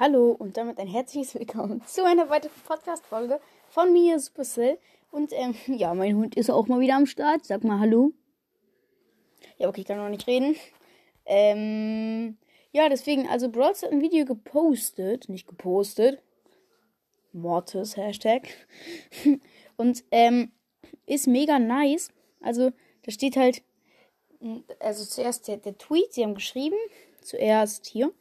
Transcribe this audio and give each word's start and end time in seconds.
Hallo 0.00 0.30
und 0.30 0.56
damit 0.56 0.78
ein 0.78 0.86
herzliches 0.86 1.34
Willkommen 1.34 1.84
zu 1.84 2.04
einer 2.04 2.30
weiteren 2.30 2.52
Podcast-Folge 2.68 3.40
von 3.68 3.92
mir, 3.92 4.20
Supercell. 4.20 4.78
Und 5.10 5.32
ähm, 5.32 5.56
ja, 5.66 5.92
mein 5.92 6.14
Hund 6.14 6.36
ist 6.36 6.50
auch 6.50 6.68
mal 6.68 6.78
wieder 6.78 6.94
am 6.94 7.06
Start. 7.06 7.44
Sag 7.44 7.64
mal 7.64 7.80
Hallo. 7.80 8.12
Ja, 9.56 9.68
okay, 9.68 9.80
ich 9.80 9.88
kann 9.88 9.96
noch 9.96 10.08
nicht 10.08 10.28
reden. 10.28 10.54
Ähm, 11.26 12.38
ja, 12.70 12.88
deswegen, 12.88 13.26
also 13.26 13.48
Brawls 13.48 13.82
hat 13.82 13.90
ein 13.90 14.00
Video 14.00 14.24
gepostet, 14.24 15.28
nicht 15.28 15.48
gepostet. 15.48 16.22
Mortis, 17.32 17.96
Hashtag. 17.96 18.46
Und 19.76 20.04
ähm, 20.12 20.52
ist 21.06 21.26
mega 21.26 21.58
nice. 21.58 22.12
Also, 22.40 22.70
da 23.02 23.10
steht 23.10 23.36
halt, 23.36 23.64
also 24.78 25.04
zuerst 25.04 25.48
der, 25.48 25.56
der 25.56 25.76
Tweet, 25.76 26.12
sie 26.12 26.22
haben 26.22 26.36
geschrieben, 26.36 26.78
zuerst 27.20 27.86
hier, 27.86 28.12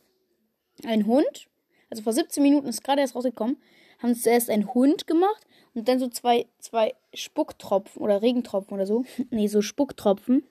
ein 0.83 1.05
Hund 1.05 1.47
also 1.89 2.03
vor 2.03 2.13
17 2.13 2.43
Minuten 2.43 2.67
ist 2.67 2.83
gerade 2.83 3.01
erst 3.01 3.15
rausgekommen, 3.15 3.57
haben 3.99 4.15
zuerst 4.15 4.49
einen 4.49 4.73
Hund 4.73 5.07
gemacht 5.07 5.45
und 5.73 5.87
dann 5.87 5.99
so 5.99 6.07
zwei, 6.07 6.47
zwei 6.59 6.95
Spucktropfen 7.13 8.01
oder 8.01 8.21
Regentropfen 8.21 8.73
oder 8.73 8.85
so. 8.85 9.05
nee, 9.29 9.47
so 9.47 9.61
Spucktropfen. 9.61 10.43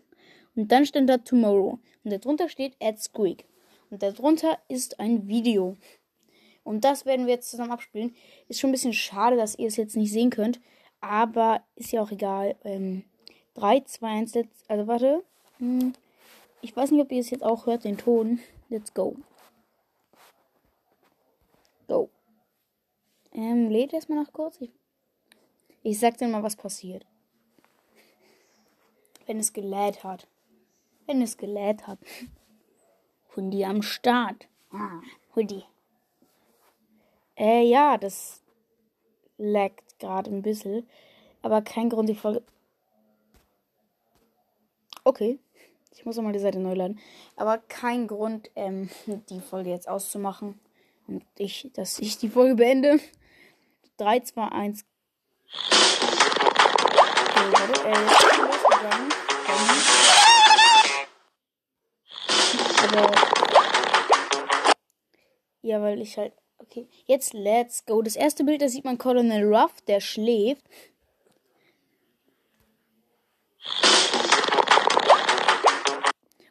Und 0.54 0.72
dann 0.72 0.86
stand 0.86 1.10
da 1.10 1.18
Tomorrow. 1.18 1.78
Und 2.04 2.10
darunter 2.12 2.48
steht 2.48 2.76
Add 2.80 2.98
Squeak. 2.98 3.44
Und 3.90 4.02
darunter 4.02 4.58
ist 4.68 4.98
ein 4.98 5.28
Video. 5.28 5.76
Und 6.64 6.84
das 6.84 7.06
werden 7.06 7.26
wir 7.26 7.34
jetzt 7.34 7.50
zusammen 7.50 7.70
abspielen. 7.70 8.14
Ist 8.48 8.60
schon 8.60 8.70
ein 8.70 8.72
bisschen 8.72 8.92
schade, 8.92 9.36
dass 9.36 9.58
ihr 9.58 9.68
es 9.68 9.76
jetzt 9.76 9.96
nicht 9.96 10.12
sehen 10.12 10.30
könnt. 10.30 10.60
Aber 11.00 11.62
ist 11.76 11.92
ja 11.92 12.02
auch 12.02 12.10
egal. 12.10 12.56
Ähm, 12.64 13.04
3, 13.54 13.80
2, 13.80 14.06
1, 14.06 14.34
let's, 14.34 14.64
also 14.68 14.86
warte. 14.86 15.22
Hm, 15.58 15.92
ich 16.62 16.74
weiß 16.76 16.90
nicht, 16.90 17.00
ob 17.00 17.12
ihr 17.12 17.20
es 17.20 17.30
jetzt 17.30 17.44
auch 17.44 17.66
hört, 17.66 17.84
den 17.84 17.98
Ton. 17.98 18.40
Let's. 18.68 18.92
Go. 18.94 19.16
Ähm, 23.36 23.68
lädt 23.68 23.92
erstmal 23.92 24.22
noch 24.22 24.32
kurz. 24.32 24.58
Ich, 24.62 24.70
ich 25.82 26.00
sag 26.00 26.16
dir 26.16 26.26
mal, 26.26 26.42
was 26.42 26.56
passiert. 26.56 27.04
Wenn 29.26 29.38
es 29.38 29.52
gelädt 29.52 30.02
hat. 30.02 30.26
Wenn 31.04 31.20
es 31.20 31.36
gelädt 31.36 31.86
hat. 31.86 31.98
Hundi 33.36 33.62
am 33.66 33.82
Start. 33.82 34.48
Ah, 34.72 35.02
Hundi. 35.34 35.62
Äh, 37.36 37.68
ja, 37.68 37.98
das 37.98 38.40
laggt 39.36 39.98
gerade 39.98 40.30
ein 40.30 40.40
bisschen. 40.40 40.88
Aber 41.42 41.60
kein 41.60 41.90
Grund, 41.90 42.08
die 42.08 42.14
Folge. 42.14 42.42
Okay. 45.04 45.38
Ich 45.94 46.06
muss 46.06 46.16
nochmal 46.16 46.32
die 46.32 46.38
Seite 46.38 46.58
neu 46.58 46.72
laden. 46.72 46.98
Aber 47.36 47.58
kein 47.58 48.06
Grund, 48.06 48.50
ähm, 48.56 48.88
die 49.28 49.40
Folge 49.40 49.68
jetzt 49.68 49.90
auszumachen. 49.90 50.58
Und 51.06 51.22
ich, 51.36 51.70
dass 51.74 51.98
ich 51.98 52.16
die 52.16 52.30
Folge 52.30 52.54
beende. 52.54 52.98
3, 53.98 54.20
2, 54.20 54.48
1. 54.48 54.84
Okay, 57.28 57.52
warte, 57.52 57.88
äh, 57.88 58.26
Aber. 62.96 63.12
Ja, 65.62 65.82
weil 65.82 66.00
ich 66.00 66.16
halt. 66.16 66.32
Okay, 66.58 66.88
jetzt 67.04 67.34
let's 67.34 67.84
go. 67.84 68.00
Das 68.02 68.16
erste 68.16 68.42
Bild, 68.44 68.62
da 68.62 68.68
sieht 68.68 68.84
man 68.84 68.98
Colonel 68.98 69.44
Ruff, 69.44 69.80
der 69.82 70.00
schläft. 70.00 70.64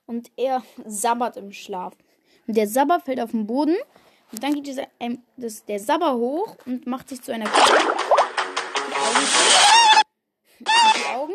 Und 0.06 0.32
er 0.38 0.64
sabbert 0.86 1.38
im 1.38 1.52
Schlaf. 1.52 1.96
Und 2.48 2.56
der 2.56 2.68
Sabber 2.68 3.00
fällt 3.00 3.20
auf 3.20 3.32
den 3.32 3.48
Boden 3.48 3.76
und 4.32 4.44
dann 4.44 4.54
geht 4.54 4.68
dieser, 4.68 4.88
ähm, 5.00 5.24
das, 5.38 5.66
der 5.66 5.80
Sabber 5.80 6.16
hoch 6.16 6.58
und 6.66 6.88
macht 6.88 7.10
sich 7.10 7.22
zu 7.22 7.34
einer 7.34 7.50
Kugel. 7.50 7.80
Die 10.60 10.66
die 10.66 11.06
Augen 11.14 11.34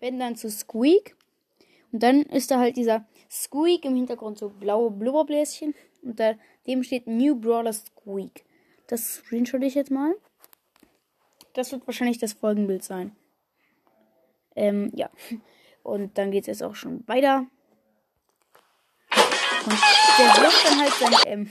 werden 0.00 0.18
dann 0.18 0.36
zu 0.36 0.50
Squeak. 0.50 1.16
Und 1.92 2.02
dann 2.02 2.22
ist 2.22 2.50
da 2.50 2.58
halt 2.58 2.76
dieser 2.76 3.04
Squeak 3.30 3.84
im 3.84 3.96
Hintergrund, 3.96 4.38
so 4.38 4.48
blaue 4.48 4.90
Blubberbläschen. 4.90 5.74
Und 6.02 6.18
da 6.18 6.34
dem 6.66 6.82
steht 6.82 7.06
New 7.06 7.34
Brawler 7.34 7.72
Squeak. 7.72 8.44
Das 8.86 9.14
screenshot 9.14 9.62
ich 9.62 9.74
jetzt 9.74 9.90
mal. 9.90 10.14
Das 11.54 11.72
wird 11.72 11.86
wahrscheinlich 11.86 12.18
das 12.18 12.32
Folgenbild 12.32 12.82
sein. 12.82 13.14
Ähm, 14.54 14.90
ja. 14.94 15.10
Und 15.82 16.16
dann 16.18 16.30
geht 16.30 16.42
es 16.42 16.46
jetzt 16.46 16.62
auch 16.62 16.74
schon 16.74 17.06
weiter. 17.08 17.46
Und 19.64 19.78
der 20.18 20.42
wirft 20.42 20.66
dann 20.66 20.80
halt 20.80 20.92
sein, 20.92 21.14
ähm, 21.26 21.50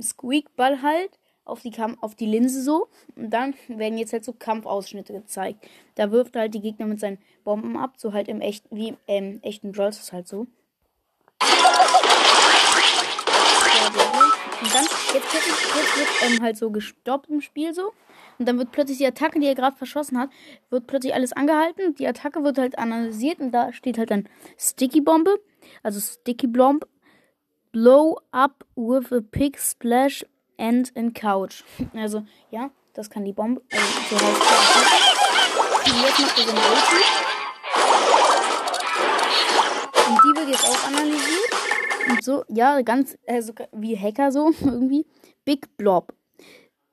Squeakball 0.00 0.82
halt 0.82 1.18
auf 1.44 1.60
die, 1.60 1.70
Kam 1.70 1.98
auf 2.02 2.14
die 2.14 2.26
Linse 2.26 2.62
so. 2.62 2.88
Und 3.16 3.30
dann 3.30 3.54
werden 3.68 3.98
jetzt 3.98 4.12
halt 4.12 4.24
so 4.24 4.32
Kampfausschnitte 4.32 5.12
gezeigt. 5.12 5.66
Da 5.94 6.10
wirft 6.10 6.34
er 6.34 6.42
halt 6.42 6.54
die 6.54 6.60
Gegner 6.60 6.86
mit 6.86 7.00
seinen 7.00 7.18
Bomben 7.44 7.76
ab, 7.76 7.94
so 7.96 8.12
halt 8.12 8.28
im 8.28 8.40
echten, 8.40 8.74
wie 8.74 8.88
im 8.88 8.96
ähm, 9.06 9.40
echten 9.42 9.72
Brawls 9.72 10.12
halt 10.12 10.28
so. 10.28 10.46
Und 14.64 14.74
dann, 14.74 14.84
jetzt, 15.12 15.34
jetzt 15.34 15.96
wird 15.96 16.08
ähm, 16.22 16.42
halt 16.42 16.56
so 16.56 16.70
gestoppt 16.70 17.28
im 17.28 17.42
Spiel 17.42 17.74
so. 17.74 17.92
Und 18.38 18.48
dann 18.48 18.58
wird 18.58 18.72
plötzlich 18.72 18.98
die 18.98 19.06
Attacke, 19.06 19.38
die 19.38 19.46
er 19.46 19.54
gerade 19.54 19.76
verschossen 19.76 20.18
hat, 20.18 20.30
wird 20.70 20.86
plötzlich 20.86 21.14
alles 21.14 21.32
angehalten. 21.32 21.94
Die 21.96 22.06
Attacke 22.06 22.42
wird 22.42 22.58
halt 22.58 22.78
analysiert 22.78 23.40
und 23.40 23.52
da 23.52 23.72
steht 23.72 23.98
halt 23.98 24.10
dann 24.10 24.28
Sticky 24.58 25.02
Bombe, 25.02 25.38
also 25.82 26.00
Sticky 26.00 26.46
Bomb 26.46 26.86
Blow 27.74 28.18
up 28.32 28.64
with 28.76 29.10
a 29.10 29.20
pig 29.20 29.58
splash 29.58 30.24
and 30.56 30.92
a 30.94 31.10
couch. 31.10 31.64
Also, 31.92 32.22
ja, 32.52 32.70
das 32.92 33.10
kann 33.10 33.24
die 33.24 33.32
Bombe. 33.32 33.62
Also, 33.72 33.84
so 34.10 34.24
heißt 34.24 34.40
das. 34.40 35.92
Und 35.92 36.02
jetzt 36.02 36.20
macht 36.20 36.38
er 36.38 36.44
so 36.44 36.52
Ulti. 36.52 37.02
Und 40.08 40.18
die 40.22 40.38
wird 40.38 40.48
jetzt 40.50 40.64
auch 40.64 40.86
analysiert. 40.86 41.50
Und 42.10 42.22
so, 42.22 42.44
ja, 42.46 42.80
ganz, 42.82 43.18
also 43.26 43.52
wie 43.72 43.98
Hacker 43.98 44.30
so, 44.30 44.52
irgendwie. 44.60 45.04
Big 45.44 45.76
Blob. 45.76 46.14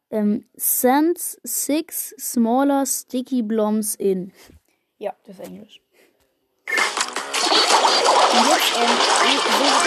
Ähm, 0.10 0.46
sends 0.56 1.40
six 1.44 2.16
smaller 2.18 2.88
sticky 2.88 3.44
bloms 3.44 3.94
in. 3.94 4.34
Ja, 4.98 5.14
das 5.26 5.38
ist 5.38 5.46
Englisch. 5.46 5.80
Und 8.34 8.50
jetzt 8.50 8.78
ähm, 8.78 9.11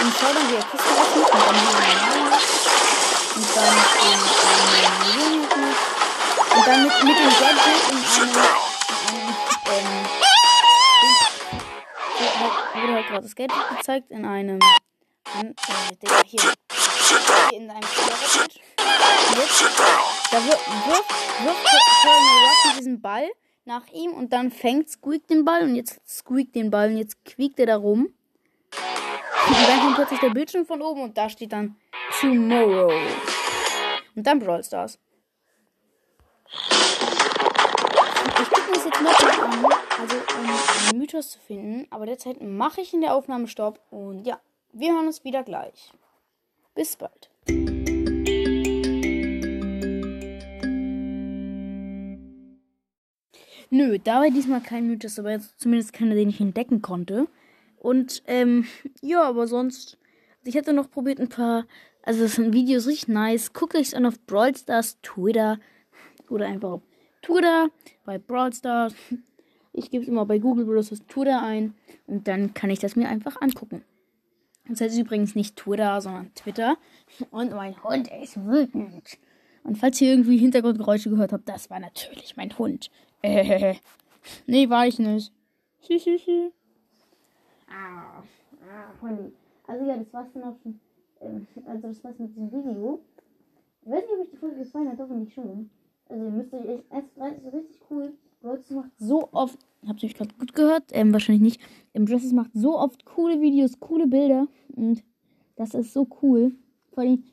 so 0.05 0.11
entscheiden 0.11 0.49
wir 0.49 0.59
Kiste 0.59 0.93
öffnen 1.01 1.23
und 1.23 1.31
dann 1.33 1.55
hier 1.55 2.19
und 3.35 3.47
dann 3.55 3.75
in 4.05 4.19
eine 4.45 5.45
und 6.55 6.63
dann 6.67 6.79
mit, 6.83 6.93
mit 7.03 7.17
dem 7.17 7.29
Gadget 7.39 7.81
in 7.89 7.97
einem, 8.05 8.33
in 9.01 9.15
einem 9.15 9.33
ähm, 9.65 9.89
wurde 12.81 12.93
halt 12.93 13.07
gerade 13.07 13.23
das 13.23 13.35
Gadget 13.35 13.69
gezeigt 13.77 14.11
in 14.11 14.25
einem 14.25 14.59
an, 15.33 15.47
äh, 15.47 15.53
hier, 16.25 16.39
hier 16.39 17.59
in 17.59 17.69
einem 17.69 17.81
Gadget. 17.81 18.61
Jetzt 19.37 19.63
da 20.31 20.45
wirft 20.45 20.65
Colonel 22.01 22.37
Rocky 22.45 22.77
diesen 22.77 23.01
Ball 23.01 23.27
nach 23.65 23.87
ihm 23.91 24.11
und 24.11 24.31
dann 24.33 24.51
fängt 24.51 24.89
Squeak 24.89 25.27
den 25.27 25.45
Ball 25.45 25.63
und 25.63 25.75
jetzt 25.75 25.99
Squeak 26.07 26.53
den 26.53 26.69
Ball 26.69 26.91
und 26.91 26.97
jetzt 26.97 27.25
quiekt 27.25 27.59
er 27.59 27.65
da 27.65 27.77
rum. 27.77 28.13
Und 29.47 29.67
dann 29.67 29.79
kommt 29.79 29.95
plötzlich 29.95 30.19
der 30.19 30.31
Bildschirm 30.31 30.65
von 30.65 30.81
oben 30.81 31.01
und 31.01 31.17
da 31.17 31.29
steht 31.29 31.51
dann 31.51 31.75
Tomorrow. 32.19 32.91
Und 34.15 34.25
dann 34.25 34.39
Brawl 34.39 34.63
Stars. 34.63 34.97
Ich 38.41 38.49
gucke 38.49 38.67
mir 38.67 38.73
das 38.73 38.85
jetzt 38.85 39.01
mal 39.01 39.13
an, 39.13 39.65
also 39.99 40.15
um 40.37 40.45
einen 40.89 40.97
Mythos 40.97 41.31
zu 41.31 41.39
finden. 41.39 41.85
Aber 41.91 42.07
derzeit 42.07 42.41
mache 42.41 42.81
ich 42.81 42.93
in 42.93 43.01
der 43.01 43.13
Aufnahme 43.13 43.47
Stopp. 43.47 43.79
Und 43.91 44.25
ja, 44.25 44.39
wir 44.73 44.93
hören 44.93 45.05
uns 45.05 45.23
wieder 45.23 45.43
gleich. 45.43 45.91
Bis 46.73 46.95
bald. 46.95 47.29
Nö, 53.69 53.99
da 53.99 54.21
war 54.21 54.29
diesmal 54.29 54.61
kein 54.61 54.87
Mythos, 54.87 55.19
aber 55.19 55.39
zumindest 55.57 55.93
keiner, 55.93 56.15
den 56.15 56.29
ich 56.29 56.39
entdecken 56.39 56.81
konnte. 56.81 57.27
Und 57.85 58.23
ähm, 58.25 58.65
ja, 59.01 59.21
aber 59.21 59.45
sonst. 59.45 59.99
Also 60.39 60.49
ich 60.49 60.55
hätte 60.55 60.73
noch 60.73 60.89
probiert 60.89 61.19
ein 61.19 61.29
paar. 61.29 61.67
Also 62.01 62.23
das 62.23 62.33
sind 62.33 62.51
Videos 62.51 62.87
richtig 62.87 63.09
nice. 63.09 63.53
Guckt 63.53 63.75
euch 63.75 63.95
an 63.95 64.07
auf 64.07 64.19
Brawl 64.25 64.55
Stars 64.55 64.99
Twitter. 65.03 65.59
Oder 66.27 66.47
einfach 66.47 66.71
auf 66.71 66.81
Twitter 67.21 67.69
bei 68.03 68.17
Brawl 68.17 68.51
Stars. 68.53 68.95
Ich 69.71 69.91
gebe 69.91 70.01
es 70.01 70.09
immer 70.09 70.25
bei 70.25 70.39
Google 70.39 70.65
Bros. 70.65 70.89
Twitter 71.07 71.43
ein. 71.43 71.75
Und 72.07 72.27
dann 72.27 72.55
kann 72.55 72.71
ich 72.71 72.79
das 72.79 72.95
mir 72.95 73.07
einfach 73.07 73.39
angucken. 73.39 73.83
Das 74.67 74.81
heißt 74.81 74.97
übrigens 74.97 75.35
nicht 75.35 75.55
Twitter, 75.55 76.01
sondern 76.01 76.33
Twitter. 76.33 76.77
Und 77.29 77.51
mein 77.51 77.83
Hund 77.83 78.09
ist 78.23 78.43
wütend. 78.43 79.19
Und 79.63 79.77
falls 79.77 80.01
ihr 80.01 80.09
irgendwie 80.09 80.37
Hintergrundgeräusche 80.37 81.11
gehört 81.11 81.33
habt, 81.33 81.47
das 81.47 81.69
war 81.69 81.79
natürlich 81.79 82.35
mein 82.35 82.57
Hund. 82.57 82.89
Äh, 83.21 83.75
nee, 84.47 84.69
war 84.69 84.87
ich 84.87 84.97
nicht. 84.97 85.31
Hihihi. 85.81 86.51
Ah, 87.75 88.23
ah, 88.71 89.17
Also 89.67 89.85
ja, 89.85 89.97
das 89.97 90.13
war's 90.13 90.31
dann 90.33 90.43
auch 90.43 90.55
schon 90.63 90.79
ähm, 91.21 91.47
also 91.65 91.87
das 91.87 92.03
war's 92.03 92.19
mit 92.19 92.29
diesem 92.29 92.51
Video. 92.51 92.99
Ich 93.81 93.91
weiß 93.91 94.01
nicht, 94.01 94.13
ob 94.13 94.19
euch 94.21 94.31
die 94.31 94.37
Folge 94.37 94.57
gefallen 94.57 94.89
hat, 94.89 94.99
hoffentlich 94.99 95.33
schon. 95.33 95.69
Also 96.09 96.23
ihr 96.23 96.31
müsst 96.31 96.53
euch 96.53 96.65
echt 96.65 96.83
1 96.89 97.13
3 97.15 97.29
ist 97.29 97.53
richtig 97.53 97.81
cool. 97.89 98.13
Bros 98.41 98.69
macht 98.69 98.91
so 98.97 99.29
oft, 99.31 99.57
habt 99.87 100.03
ihr 100.03 100.09
euch 100.09 100.15
gerade 100.15 100.35
gut 100.35 100.53
gehört? 100.53 100.83
Ähm, 100.91 101.13
wahrscheinlich 101.13 101.41
nicht. 101.41 101.61
Ähm, 101.93 102.05
Dresses 102.05 102.31
macht 102.31 102.51
so 102.53 102.77
oft 102.77 103.05
coole 103.05 103.41
Videos, 103.41 103.79
coole 103.79 104.07
Bilder. 104.07 104.47
Und 104.75 105.03
das 105.55 105.73
ist 105.73 105.93
so 105.93 106.07
cool. 106.21 106.53
Vor 106.91 107.03
allem, 107.03 107.23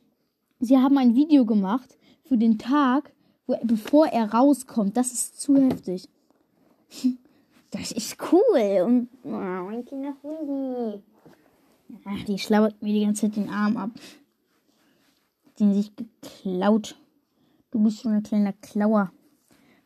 sie 0.61 0.79
haben 0.79 0.97
ein 0.99 1.15
Video 1.15 1.45
gemacht 1.45 1.99
für 2.25 2.39
den 2.39 2.59
Tag, 2.59 3.13
wo, 3.47 3.57
bevor 3.63 4.07
er 4.07 4.33
rauskommt. 4.33 4.97
Das 4.97 5.13
ist 5.13 5.41
zu 5.41 5.57
heftig. 5.57 6.09
Das 7.73 7.91
ist 7.91 8.17
cool. 8.31 8.83
Und 8.85 9.09
oh, 9.25 9.29
mein 9.31 9.85
kleiner 9.85 10.15
Hundi. 10.23 11.03
Ach, 12.05 12.25
die 12.25 12.39
schlabbert 12.39 12.81
mir 12.83 12.93
die 12.93 13.05
ganze 13.05 13.23
Zeit 13.23 13.37
den 13.37 13.49
Arm 13.49 13.77
ab. 13.77 13.91
Den 15.59 15.75
sich 15.75 15.91
geklaut. 15.97 16.97
Du 17.71 17.83
bist 17.83 18.03
schon 18.03 18.13
ein 18.13 18.23
kleiner 18.23 18.53
Klauer. 18.53 19.11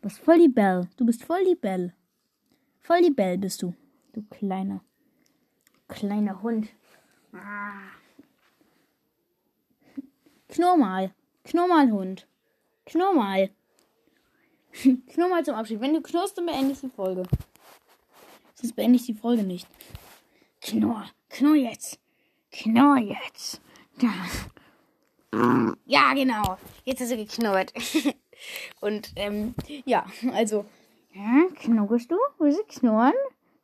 Du 0.00 0.08
bist 0.08 0.18
voll 0.18 0.38
die 0.38 0.48
Belle. 0.48 0.88
Du 0.96 1.06
bist 1.06 1.24
voll 1.24 1.44
die 1.44 1.54
Belle. 1.54 1.94
Voll 2.80 3.02
die 3.02 3.10
Belle 3.10 3.38
bist 3.38 3.62
du. 3.62 3.72
Du 4.12 4.22
kleiner. 4.22 4.80
Kleiner 5.88 6.42
Hund. 6.42 6.68
Ah. 7.32 7.78
Knurr 10.48 10.76
mal. 10.76 11.14
Knurr 11.44 11.68
mal, 11.68 11.90
Hund. 11.92 12.26
Knurr 12.84 13.14
mal. 13.14 13.50
knurr 15.08 15.28
mal 15.28 15.44
zum 15.44 15.54
Abschied. 15.54 15.80
Wenn 15.80 15.94
du 15.94 16.00
knurrst, 16.00 16.36
dann 16.36 16.46
beendest 16.46 16.82
die 16.82 16.88
Folge. 16.88 17.22
Sonst 18.58 18.74
beende 18.74 18.96
ich 18.96 19.06
die 19.06 19.14
Folge 19.14 19.42
nicht. 19.42 19.68
Knurr. 20.62 21.04
Knurr 21.28 21.56
jetzt. 21.56 21.98
Knurr 22.50 22.98
jetzt. 22.98 23.60
Da. 23.98 24.12
Ja, 25.84 26.14
genau. 26.14 26.56
Jetzt 26.84 27.02
ist 27.02 27.10
er 27.10 27.18
geknurrt. 27.18 27.72
Und, 28.80 29.12
ähm, 29.16 29.54
ja, 29.84 30.06
also. 30.32 30.64
Ja, 31.12 31.46
knurrst 31.54 32.10
du? 32.10 32.16
Willst 32.38 32.58
du 32.58 32.64
knurren? 32.64 33.12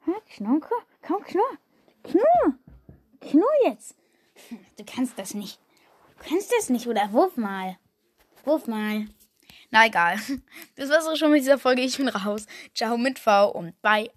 Ja, 0.06 0.14
knurr, 0.34 0.60
komm, 1.02 1.22
knurr. 1.22 1.58
Knurr. 2.02 2.54
Knurr 3.20 3.64
jetzt. 3.64 3.94
Du 4.76 4.84
kannst 4.84 5.18
das 5.18 5.34
nicht. 5.34 5.58
Du 6.18 6.28
kannst 6.28 6.52
das 6.52 6.68
nicht, 6.68 6.86
oder? 6.86 7.12
Wurf 7.12 7.36
mal. 7.36 7.78
Wurf 8.44 8.66
mal. 8.66 9.06
Na 9.70 9.86
egal. 9.86 10.18
Das 10.76 10.90
war's 10.90 11.06
auch 11.06 11.16
schon 11.16 11.30
mit 11.30 11.40
dieser 11.40 11.58
Folge. 11.58 11.82
Ich 11.82 11.96
bin 11.96 12.08
raus. 12.08 12.46
Ciao 12.74 12.96
mit 12.98 13.18
V 13.18 13.50
und 13.50 13.80
bye. 13.82 14.10